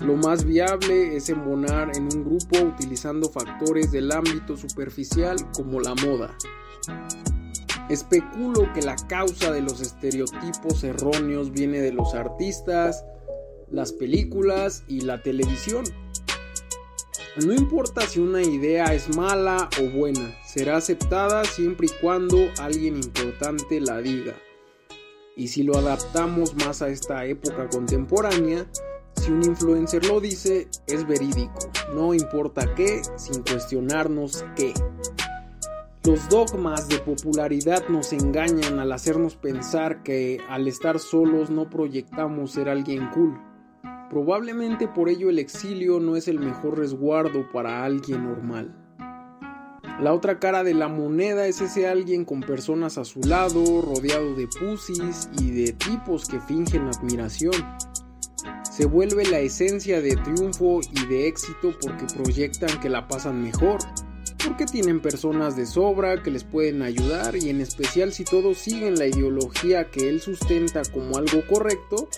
Lo 0.00 0.16
más 0.16 0.44
viable 0.44 1.14
es 1.14 1.28
embonar 1.28 1.96
en 1.96 2.02
un 2.02 2.24
grupo 2.24 2.58
utilizando 2.66 3.30
factores 3.30 3.92
del 3.92 4.10
ámbito 4.10 4.56
superficial 4.56 5.36
como 5.52 5.78
la 5.78 5.94
moda. 5.94 6.36
Especulo 7.88 8.72
que 8.72 8.82
la 8.82 8.96
causa 9.06 9.52
de 9.52 9.62
los 9.62 9.80
estereotipos 9.80 10.82
erróneos 10.82 11.52
viene 11.52 11.80
de 11.80 11.92
los 11.92 12.12
artistas, 12.12 13.04
las 13.70 13.92
películas 13.92 14.82
y 14.88 15.02
la 15.02 15.22
televisión. 15.22 15.84
No 17.42 17.52
importa 17.52 18.02
si 18.02 18.20
una 18.20 18.42
idea 18.42 18.94
es 18.94 19.16
mala 19.16 19.68
o 19.80 19.90
buena, 19.90 20.38
será 20.46 20.76
aceptada 20.76 21.44
siempre 21.44 21.88
y 21.88 22.00
cuando 22.00 22.38
alguien 22.60 22.94
importante 22.94 23.80
la 23.80 24.00
diga. 24.00 24.34
Y 25.36 25.48
si 25.48 25.64
lo 25.64 25.76
adaptamos 25.76 26.54
más 26.54 26.80
a 26.80 26.90
esta 26.90 27.24
época 27.26 27.68
contemporánea, 27.68 28.66
si 29.16 29.32
un 29.32 29.42
influencer 29.42 30.06
lo 30.06 30.20
dice, 30.20 30.68
es 30.86 31.08
verídico, 31.08 31.58
no 31.92 32.14
importa 32.14 32.72
qué, 32.76 33.02
sin 33.16 33.42
cuestionarnos 33.42 34.44
qué. 34.54 34.72
Los 36.04 36.28
dogmas 36.28 36.86
de 36.86 36.98
popularidad 36.98 37.88
nos 37.88 38.12
engañan 38.12 38.78
al 38.78 38.92
hacernos 38.92 39.34
pensar 39.34 40.04
que 40.04 40.38
al 40.48 40.68
estar 40.68 41.00
solos 41.00 41.50
no 41.50 41.68
proyectamos 41.68 42.52
ser 42.52 42.68
alguien 42.68 43.10
cool. 43.10 43.53
Probablemente 44.10 44.86
por 44.86 45.08
ello 45.08 45.30
el 45.30 45.38
exilio 45.38 45.98
no 46.00 46.16
es 46.16 46.28
el 46.28 46.38
mejor 46.38 46.78
resguardo 46.78 47.50
para 47.52 47.84
alguien 47.84 48.24
normal. 48.24 48.74
La 50.00 50.12
otra 50.12 50.40
cara 50.40 50.64
de 50.64 50.74
la 50.74 50.88
moneda 50.88 51.46
es 51.46 51.60
ese 51.60 51.86
alguien 51.86 52.24
con 52.24 52.40
personas 52.40 52.98
a 52.98 53.04
su 53.04 53.20
lado, 53.20 53.80
rodeado 53.80 54.34
de 54.34 54.48
pusis 54.48 55.28
y 55.40 55.52
de 55.52 55.72
tipos 55.72 56.26
que 56.26 56.40
fingen 56.40 56.88
admiración. 56.88 57.54
Se 58.70 58.86
vuelve 58.86 59.24
la 59.24 59.38
esencia 59.38 60.00
de 60.00 60.16
triunfo 60.16 60.80
y 60.90 61.06
de 61.06 61.28
éxito 61.28 61.72
porque 61.80 62.06
proyectan 62.12 62.80
que 62.80 62.88
la 62.88 63.06
pasan 63.06 63.40
mejor, 63.40 63.78
porque 64.44 64.66
tienen 64.66 65.00
personas 65.00 65.56
de 65.56 65.64
sobra 65.64 66.22
que 66.22 66.32
les 66.32 66.42
pueden 66.42 66.82
ayudar 66.82 67.36
y 67.36 67.50
en 67.50 67.60
especial 67.60 68.12
si 68.12 68.24
todos 68.24 68.58
siguen 68.58 68.96
la 68.96 69.06
ideología 69.06 69.90
que 69.92 70.08
él 70.08 70.20
sustenta 70.20 70.82
como 70.92 71.16
algo 71.16 71.46
correcto, 71.48 72.08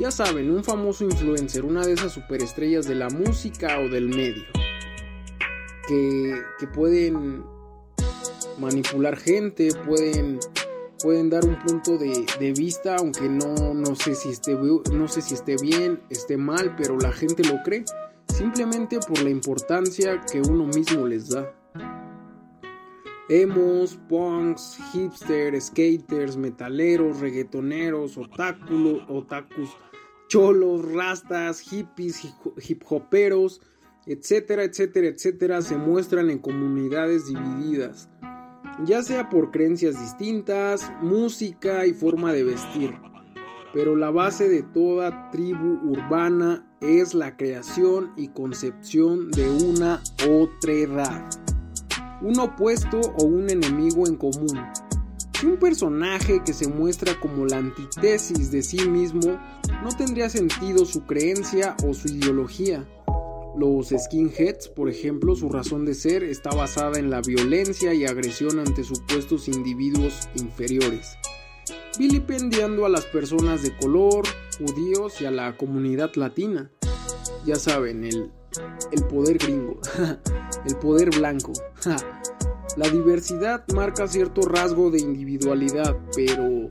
ya 0.00 0.10
saben, 0.10 0.50
un 0.50 0.64
famoso 0.64 1.04
influencer, 1.04 1.62
una 1.62 1.84
de 1.84 1.92
esas 1.92 2.12
superestrellas 2.12 2.88
de 2.88 2.94
la 2.94 3.10
música 3.10 3.78
o 3.80 3.88
del 3.90 4.08
medio, 4.08 4.44
que, 5.86 6.66
pueden 6.72 7.44
manipular 8.58 9.18
gente, 9.18 9.68
pueden, 9.86 10.40
pueden 11.02 11.28
dar 11.28 11.44
un 11.44 11.58
punto 11.58 11.98
de, 11.98 12.52
vista, 12.56 12.96
aunque 12.96 13.28
no, 13.28 13.74
no, 13.74 13.94
sé 13.94 14.14
si 14.14 14.30
esté, 14.30 14.54
no 14.54 15.06
sé 15.06 15.20
si 15.20 15.34
esté 15.34 15.56
bien, 15.60 16.00
esté 16.08 16.38
mal, 16.38 16.74
pero 16.76 16.98
la 16.98 17.12
gente 17.12 17.44
lo 17.44 17.62
cree, 17.62 17.84
simplemente 18.34 19.00
por 19.00 19.20
la 19.20 19.28
importancia 19.28 20.22
que 20.22 20.40
uno 20.40 20.64
mismo 20.64 21.06
les 21.06 21.28
da. 21.28 21.54
Emos, 23.28 23.96
punks, 24.08 24.78
hipsters, 24.92 25.66
skaters, 25.66 26.36
metaleros, 26.36 27.20
reggaetoneros, 27.20 28.16
otáculos, 28.16 29.02
otakus, 29.08 29.70
cholos, 30.30 30.90
rastas, 30.92 31.60
hippies, 31.60 32.24
hip 32.66 32.82
hoperos, 32.88 33.60
etcétera, 34.06 34.62
etcétera, 34.62 35.08
etcétera, 35.08 35.60
se 35.60 35.76
muestran 35.76 36.30
en 36.30 36.38
comunidades 36.38 37.26
divididas, 37.26 38.08
ya 38.84 39.02
sea 39.02 39.28
por 39.28 39.50
creencias 39.50 40.00
distintas, 40.00 40.90
música 41.02 41.84
y 41.84 41.92
forma 41.92 42.32
de 42.32 42.44
vestir. 42.44 42.94
Pero 43.74 43.96
la 43.96 44.10
base 44.10 44.48
de 44.48 44.62
toda 44.62 45.30
tribu 45.30 45.80
urbana 45.90 46.64
es 46.80 47.12
la 47.12 47.36
creación 47.36 48.12
y 48.16 48.28
concepción 48.28 49.32
de 49.32 49.50
una 49.50 50.00
otra 50.28 50.72
edad, 50.72 51.28
un 52.22 52.38
opuesto 52.38 53.00
o 53.18 53.24
un 53.24 53.50
enemigo 53.50 54.06
en 54.06 54.16
común, 54.16 54.60
un 55.42 55.56
personaje 55.56 56.42
que 56.44 56.52
se 56.52 56.68
muestra 56.68 57.18
como 57.18 57.46
la 57.46 57.58
antítesis 57.58 58.50
de 58.50 58.62
sí 58.62 58.88
mismo 58.88 59.40
no 59.82 59.88
tendría 59.96 60.28
sentido 60.28 60.84
su 60.84 61.04
creencia 61.04 61.76
o 61.86 61.94
su 61.94 62.08
ideología. 62.08 62.86
Los 63.56 63.88
skinheads, 63.88 64.68
por 64.68 64.88
ejemplo, 64.88 65.34
su 65.34 65.48
razón 65.48 65.84
de 65.84 65.94
ser 65.94 66.22
está 66.22 66.50
basada 66.50 66.98
en 66.98 67.10
la 67.10 67.20
violencia 67.20 67.94
y 67.94 68.04
agresión 68.04 68.58
ante 68.58 68.84
supuestos 68.84 69.48
individuos 69.48 70.28
inferiores, 70.36 71.16
vilipendiando 71.98 72.86
a 72.86 72.88
las 72.88 73.06
personas 73.06 73.62
de 73.62 73.76
color, 73.76 74.24
judíos 74.58 75.20
y 75.20 75.26
a 75.26 75.30
la 75.30 75.56
comunidad 75.56 76.14
latina. 76.14 76.70
Ya 77.44 77.56
saben, 77.56 78.04
el, 78.04 78.30
el 78.92 79.04
poder 79.06 79.38
gringo, 79.38 79.80
el 80.66 80.76
poder 80.76 81.10
blanco. 81.10 81.52
La 82.76 82.88
diversidad 82.88 83.64
marca 83.74 84.06
cierto 84.06 84.42
rasgo 84.42 84.90
de 84.90 85.00
individualidad, 85.00 85.96
pero 86.14 86.68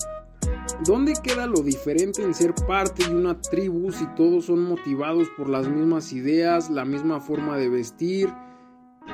¿dónde 0.85 1.13
queda 1.21 1.45
lo 1.45 1.61
diferente 1.61 2.23
en 2.23 2.33
ser 2.33 2.55
parte 2.55 3.05
de 3.07 3.15
una 3.15 3.41
tribu 3.41 3.91
si 3.91 4.05
todos 4.15 4.45
son 4.45 4.63
motivados 4.63 5.27
por 5.35 5.49
las 5.49 5.67
mismas 5.67 6.13
ideas, 6.13 6.69
la 6.69 6.85
misma 6.85 7.19
forma 7.19 7.57
de 7.57 7.69
vestir 7.69 8.29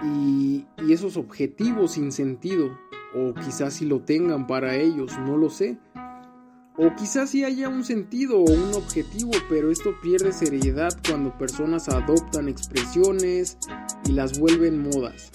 y, 0.04 0.66
esos 0.90 1.18
objetivos 1.18 1.94
sin 1.94 2.12
sentido? 2.12 2.78
O 3.16 3.34
quizás 3.34 3.74
si 3.74 3.86
lo 3.86 4.02
tengan 4.02 4.46
para 4.46 4.76
ellos, 4.76 5.18
no 5.26 5.38
lo 5.38 5.50
sé. 5.50 5.80
O 6.78 6.94
quizás 6.96 7.32
sí 7.32 7.44
haya 7.44 7.68
un 7.68 7.84
sentido 7.84 8.38
o 8.38 8.52
un 8.52 8.74
objetivo, 8.76 9.32
pero 9.50 9.72
esto 9.72 9.96
pierde 10.04 10.34
seriedad 10.34 10.92
cuando 11.08 11.36
personas 11.38 11.90
adoptan 11.90 12.48
expresiones 12.48 13.58
y 14.06 14.12
las 14.12 14.38
vuelven 14.38 14.84
modas. 14.84 15.32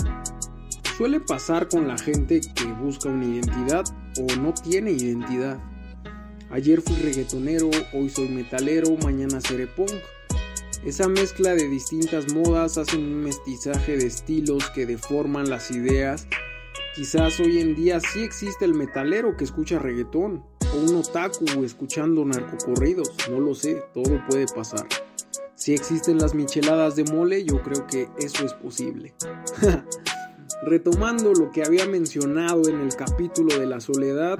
Suele 1.00 1.18
pasar 1.18 1.66
con 1.66 1.88
la 1.88 1.96
gente 1.96 2.42
que 2.42 2.66
busca 2.74 3.08
una 3.08 3.24
identidad 3.24 3.84
o 4.18 4.36
no 4.36 4.52
tiene 4.52 4.92
identidad. 4.92 5.58
Ayer 6.50 6.82
fui 6.82 6.94
reggaetonero, 6.96 7.70
hoy 7.94 8.10
soy 8.10 8.28
metalero, 8.28 8.98
mañana 9.02 9.40
seré 9.40 9.66
punk. 9.66 9.94
Esa 10.84 11.08
mezcla 11.08 11.54
de 11.54 11.68
distintas 11.68 12.30
modas 12.34 12.76
hace 12.76 12.98
un 12.98 13.14
mestizaje 13.22 13.96
de 13.96 14.08
estilos 14.08 14.68
que 14.74 14.84
deforman 14.84 15.48
las 15.48 15.70
ideas. 15.70 16.26
Quizás 16.94 17.40
hoy 17.40 17.60
en 17.60 17.74
día 17.74 17.98
sí 18.00 18.22
existe 18.22 18.66
el 18.66 18.74
metalero 18.74 19.38
que 19.38 19.44
escucha 19.44 19.78
reggaetón, 19.78 20.44
o 20.74 20.80
un 20.86 20.96
otaku 20.96 21.64
escuchando 21.64 22.26
narcocorridos, 22.26 23.10
no 23.30 23.40
lo 23.40 23.54
sé, 23.54 23.82
todo 23.94 24.22
puede 24.28 24.44
pasar. 24.54 24.86
Si 25.54 25.72
existen 25.72 26.18
las 26.18 26.34
micheladas 26.34 26.94
de 26.94 27.04
mole, 27.04 27.42
yo 27.42 27.62
creo 27.62 27.86
que 27.86 28.10
eso 28.18 28.44
es 28.44 28.52
posible. 28.52 29.14
Retomando 30.62 31.32
lo 31.32 31.50
que 31.50 31.64
había 31.64 31.86
mencionado 31.86 32.68
en 32.68 32.80
el 32.80 32.94
capítulo 32.94 33.58
de 33.58 33.64
la 33.64 33.80
soledad, 33.80 34.38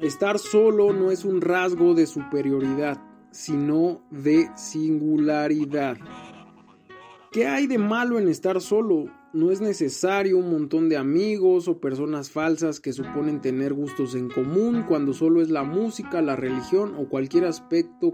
estar 0.00 0.38
solo 0.38 0.94
no 0.94 1.10
es 1.10 1.26
un 1.26 1.42
rasgo 1.42 1.92
de 1.94 2.06
superioridad, 2.06 2.98
sino 3.32 4.00
de 4.10 4.48
singularidad. 4.56 5.98
¿Qué 7.32 7.46
hay 7.46 7.66
de 7.66 7.76
malo 7.76 8.18
en 8.18 8.28
estar 8.28 8.62
solo? 8.62 9.10
No 9.34 9.50
es 9.50 9.60
necesario 9.60 10.38
un 10.38 10.50
montón 10.50 10.88
de 10.88 10.96
amigos 10.96 11.68
o 11.68 11.82
personas 11.82 12.30
falsas 12.30 12.80
que 12.80 12.94
suponen 12.94 13.42
tener 13.42 13.74
gustos 13.74 14.14
en 14.14 14.30
común 14.30 14.86
cuando 14.88 15.12
solo 15.12 15.42
es 15.42 15.50
la 15.50 15.64
música, 15.64 16.22
la 16.22 16.36
religión 16.36 16.94
o 16.96 17.10
cualquier 17.10 17.44
aspecto 17.44 18.12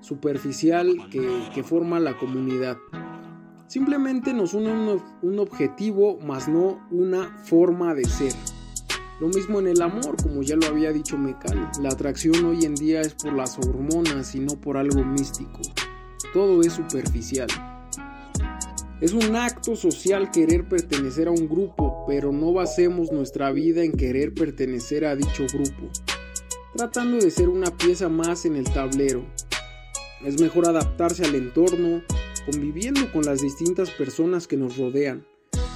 superficial 0.00 1.08
que, 1.10 1.26
que 1.54 1.62
forma 1.62 1.98
la 1.98 2.18
comunidad. 2.18 2.76
Simplemente 3.68 4.32
nos 4.32 4.54
une 4.54 4.72
un, 5.20 5.38
objetivo, 5.38 6.18
más 6.20 6.48
no 6.48 6.88
una 6.90 7.36
forma 7.44 7.94
de 7.94 8.06
ser. 8.06 8.32
Lo 9.20 9.28
mismo 9.28 9.58
en 9.60 9.66
el 9.66 9.82
amor, 9.82 10.16
como 10.22 10.42
ya 10.42 10.56
lo 10.56 10.66
había 10.66 10.90
dicho 10.90 11.18
Mecal. 11.18 11.70
La 11.82 11.90
atracción 11.90 12.46
hoy 12.46 12.64
en 12.64 12.74
día 12.74 13.02
es 13.02 13.12
por 13.12 13.34
las 13.34 13.58
hormonas 13.58 14.34
y 14.34 14.40
no 14.40 14.58
por 14.58 14.78
algo 14.78 15.04
místico. 15.04 15.60
Todo 16.32 16.62
es 16.62 16.72
superficial. 16.72 17.48
Es 19.02 19.12
un 19.12 19.36
acto 19.36 19.76
social 19.76 20.30
querer 20.30 20.66
pertenecer 20.66 21.28
a 21.28 21.32
un 21.32 21.46
grupo, 21.46 22.06
pero 22.08 22.32
no 22.32 22.54
basemos 22.54 23.12
nuestra 23.12 23.52
vida 23.52 23.82
en 23.84 23.92
querer 23.92 24.32
pertenecer 24.32 25.04
a 25.04 25.14
dicho 25.14 25.44
grupo, 25.52 25.90
tratando 26.74 27.18
de 27.18 27.30
ser 27.30 27.50
una 27.50 27.70
pieza 27.76 28.08
más 28.08 28.46
en 28.46 28.56
el 28.56 28.64
tablero. 28.64 29.26
Es 30.24 30.40
mejor 30.40 30.66
adaptarse 30.66 31.26
al 31.26 31.34
entorno, 31.34 32.02
conviviendo 32.50 33.12
con 33.12 33.24
las 33.24 33.42
distintas 33.42 33.90
personas 33.90 34.46
que 34.46 34.56
nos 34.56 34.78
rodean, 34.78 35.26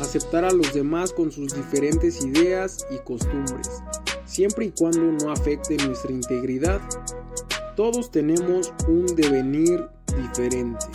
aceptar 0.00 0.46
a 0.46 0.52
los 0.52 0.72
demás 0.72 1.12
con 1.12 1.30
sus 1.30 1.54
diferentes 1.54 2.24
ideas 2.24 2.87
y 2.90 2.96
costumbres, 3.04 3.82
siempre 4.24 4.66
y 4.66 4.70
cuando 4.70 5.12
no 5.12 5.30
afecte 5.30 5.76
nuestra 5.87 6.12
integridad. 6.12 6.80
Todos 7.76 8.11
tenemos 8.11 8.72
un 8.88 9.04
devenir 9.04 9.87
diferente. 10.16 10.87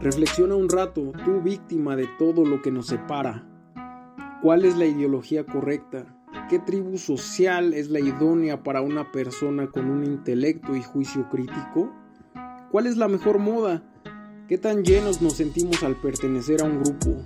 Reflexiona 0.00 0.54
un 0.54 0.70
rato, 0.70 1.12
tú 1.26 1.42
víctima 1.42 1.94
de 1.94 2.08
todo 2.18 2.46
lo 2.46 2.62
que 2.62 2.70
nos 2.70 2.86
separa. 2.86 3.46
¿Cuál 4.40 4.64
es 4.64 4.78
la 4.78 4.86
ideología 4.86 5.44
correcta? 5.44 6.06
¿Qué 6.48 6.58
tribu 6.58 6.96
social 6.96 7.74
es 7.74 7.90
la 7.90 8.00
idónea 8.00 8.62
para 8.62 8.80
una 8.80 9.12
persona 9.12 9.66
con 9.66 9.90
un 9.90 10.04
intelecto 10.04 10.74
y 10.74 10.82
juicio 10.82 11.28
crítico? 11.28 11.92
¿Cuál 12.70 12.86
es 12.86 12.96
la 12.96 13.08
mejor 13.08 13.38
moda? 13.38 13.82
¿Qué 14.52 14.58
tan 14.58 14.84
llenos 14.84 15.22
nos 15.22 15.32
sentimos 15.32 15.82
al 15.82 15.98
pertenecer 15.98 16.60
a 16.60 16.66
un 16.66 16.82
grupo? 16.82 17.16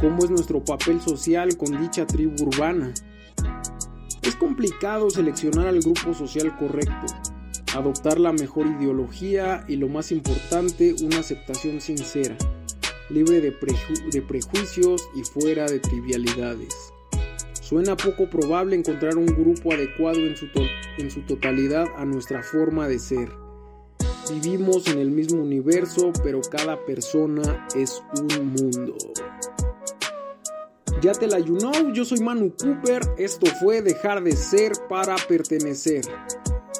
¿Cómo 0.00 0.24
es 0.24 0.30
nuestro 0.30 0.64
papel 0.64 0.98
social 1.02 1.58
con 1.58 1.78
dicha 1.78 2.06
tribu 2.06 2.42
urbana? 2.42 2.94
Es 4.22 4.34
complicado 4.36 5.10
seleccionar 5.10 5.66
al 5.66 5.80
grupo 5.80 6.14
social 6.14 6.56
correcto, 6.56 7.06
adoptar 7.74 8.18
la 8.18 8.32
mejor 8.32 8.66
ideología 8.66 9.62
y 9.68 9.76
lo 9.76 9.88
más 9.88 10.10
importante, 10.10 10.94
una 11.02 11.18
aceptación 11.18 11.82
sincera 11.82 12.38
libre 13.10 13.42
de, 13.42 13.52
prejuicios 14.22 15.06
y 15.14 15.22
fuera 15.22 15.66
de 15.66 15.80
trivialidades. 15.80 16.74
Suena 17.60 17.94
poco 17.94 18.30
probable 18.30 18.74
encontrar 18.74 19.18
un 19.18 19.26
grupo 19.26 19.70
adecuado 19.74 20.20
en 20.20 21.10
su 21.10 21.20
totalidad 21.26 21.84
a 21.98 22.06
nuestra 22.06 22.42
forma 22.42 22.88
de 22.88 23.00
ser. 23.00 23.45
Vivimos 24.30 24.88
en 24.88 24.98
el 24.98 25.10
mismo 25.10 25.42
universo, 25.42 26.12
pero 26.24 26.40
cada 26.40 26.84
persona 26.84 27.66
es 27.76 28.02
un 28.18 28.48
mundo. 28.48 28.96
Ya 31.00 31.12
te 31.12 31.28
la 31.28 31.38
you 31.38 31.56
yo 31.92 32.04
soy 32.04 32.20
Manu 32.20 32.52
Cooper, 32.56 33.02
esto 33.18 33.46
fue 33.60 33.82
Dejar 33.82 34.24
de 34.24 34.32
Ser 34.32 34.72
para 34.88 35.14
Pertenecer. 35.28 36.02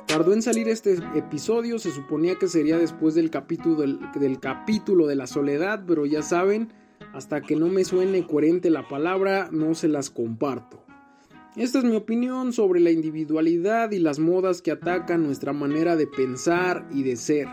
Tardó 0.07 0.33
en 0.33 0.43
salir 0.43 0.69
este 0.69 0.95
episodio, 1.15 1.79
se 1.79 1.91
suponía 1.91 2.37
que 2.37 2.49
sería 2.49 2.79
después 2.79 3.15
del 3.15 3.31
capítulo, 3.31 3.83
del, 3.83 4.41
capítulo 4.41 5.07
de 5.07 5.17
la 5.17 5.27
soledad, 5.27 5.85
pero 5.87 6.07
ya 6.07 6.23
saben, 6.23 6.73
hasta 7.13 7.43
que 7.43 7.55
no 7.55 7.69
me 7.69 7.85
suene 7.85 8.27
coherente 8.27 8.71
la 8.71 8.89
palabra, 8.89 9.51
no 9.53 9.75
se 9.75 9.89
las 9.89 10.11
comparto. 10.11 10.86
Esta 11.57 11.79
es 11.79 11.85
mi 11.85 11.97
opinión 11.97 12.53
sobre 12.53 12.81
la 12.81 12.91
individualidad 12.91 13.91
y 13.91 13.99
las 13.99 14.19
modas 14.19 14.61
que 14.61 14.73
atacan 14.73 15.23
nuestra 15.23 15.55
manera 15.55 15.97
de 15.97 16.07
pensar 16.07 16.87
y 16.93 17.03
de 17.03 17.17
ser. 17.17 17.49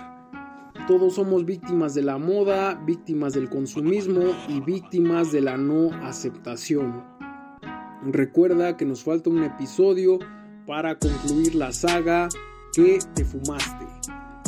Todos 0.89 1.15
somos 1.15 1.45
víctimas 1.45 1.93
de 1.93 2.01
la 2.01 2.17
moda, 2.17 2.75
víctimas 2.85 3.31
del 3.31 3.49
consumismo 3.49 4.23
y 4.49 4.59
víctimas 4.59 5.31
de 5.31 5.39
la 5.39 5.55
no 5.55 5.93
aceptación. 6.05 7.01
Recuerda 8.05 8.75
que 8.75 8.83
nos 8.83 9.05
falta 9.05 9.29
un 9.29 9.41
episodio 9.41 10.19
para 10.67 10.99
concluir 10.99 11.55
la 11.55 11.71
saga 11.71 12.27
que 12.73 12.99
te 13.15 13.23
fumaste. 13.23 13.85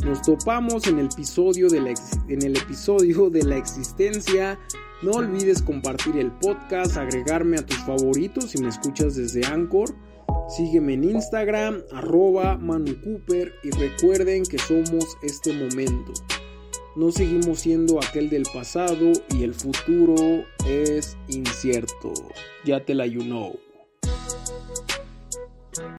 Nos 0.06 0.22
topamos 0.22 0.86
en 0.86 1.00
el 1.00 1.08
episodio 1.08 1.68
de 1.68 1.82
la, 1.82 1.94
en 2.28 2.44
el 2.44 2.56
episodio 2.56 3.32
de 3.32 3.44
la 3.44 3.58
existencia. 3.58 4.60
No 5.02 5.14
olvides 5.14 5.64
compartir 5.64 6.18
el 6.18 6.32
podcast, 6.32 6.96
agregarme 6.96 7.58
a 7.58 7.66
tus 7.66 7.80
favoritos 7.80 8.52
si 8.52 8.62
me 8.62 8.70
escuchas 8.70 9.16
desde 9.16 9.44
Anchor. 9.48 9.96
Sígueme 10.48 10.94
en 10.94 11.06
Instagram, 11.06 11.82
arroba 11.92 12.56
Manu 12.56 13.02
Cooper 13.02 13.52
y 13.64 13.72
recuerden 13.72 14.44
que 14.44 14.60
somos 14.60 15.18
este 15.24 15.54
momento. 15.54 16.14
No 16.96 17.12
seguimos 17.12 17.62
siendo 17.62 17.98
aquel 17.98 18.30
del 18.30 18.44
pasado 18.54 19.12
y 19.32 19.44
el 19.44 19.56
futuro 19.56 20.46
es 20.68 21.18
incierto. 21.30 22.14
Ya 22.64 22.86
te 22.86 22.94
la 22.94 23.08
you 23.08 23.24
know. 23.24 23.65